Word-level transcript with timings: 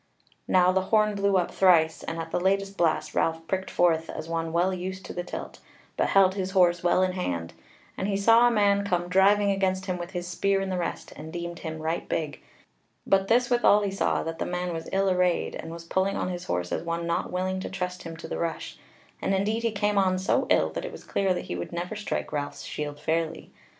Now 0.47 0.71
the 0.71 0.85
horn 0.89 1.13
blew 1.13 1.37
up 1.37 1.51
thrice, 1.51 2.01
and 2.01 2.17
at 2.17 2.31
the 2.31 2.39
latest 2.39 2.75
blast 2.75 3.13
Ralph 3.13 3.45
pricked 3.45 3.69
forth, 3.69 4.09
as 4.09 4.27
one 4.27 4.51
well 4.51 4.73
used 4.73 5.05
to 5.05 5.13
the 5.13 5.23
tilt, 5.23 5.59
but 5.95 6.07
held 6.09 6.33
his 6.33 6.49
horse 6.57 6.81
well 6.83 7.03
in 7.03 7.11
hand; 7.11 7.53
and 7.95 8.07
he 8.07 8.17
saw 8.17 8.47
a 8.47 8.51
man 8.51 8.83
come 8.83 9.07
driving 9.09 9.51
against 9.51 9.85
him 9.85 9.99
with 9.99 10.09
his 10.09 10.25
spear 10.27 10.59
in 10.59 10.69
the 10.69 10.77
rest, 10.79 11.11
and 11.15 11.31
deemed 11.31 11.59
him 11.59 11.77
right 11.77 12.09
big; 12.09 12.41
but 13.05 13.27
this 13.27 13.51
withal 13.51 13.83
he 13.83 13.91
saw, 13.91 14.23
that 14.23 14.39
the 14.39 14.45
man 14.47 14.73
was 14.73 14.89
ill 14.91 15.07
arrayed, 15.07 15.53
and 15.53 15.71
was 15.71 15.83
pulling 15.85 16.17
on 16.17 16.29
his 16.29 16.45
horse 16.45 16.71
as 16.71 16.81
one 16.81 17.05
not 17.05 17.31
willing 17.31 17.59
to 17.59 17.69
trust 17.69 18.01
him 18.01 18.17
to 18.17 18.27
the 18.27 18.39
rush; 18.39 18.79
and 19.21 19.35
indeed 19.35 19.61
he 19.61 19.71
came 19.71 19.99
on 19.99 20.17
so 20.17 20.47
ill 20.49 20.71
that 20.71 20.83
it 20.83 20.91
was 20.91 21.03
clear 21.03 21.31
that 21.31 21.45
he 21.45 21.55
would 21.55 21.71
never 21.71 21.95
strike 21.95 22.33
Ralph's 22.33 22.63
shield 22.63 22.99
fairly. 22.99 23.51